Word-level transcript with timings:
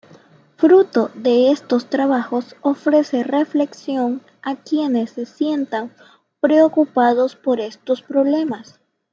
Fruto 0.57 1.11
de 1.13 1.51
estos 1.51 1.85
trabajos 1.87 2.55
ofrece 2.63 3.23
reflexión 3.23 4.23
a 4.41 4.55
quienes 4.55 5.11
se 5.11 5.27
sientan 5.27 5.93
preocupados 6.39 7.35
por 7.35 7.59
estos 7.59 8.01
problemas. 8.01 8.79